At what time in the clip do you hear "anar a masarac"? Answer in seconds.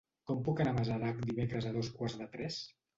0.63-1.23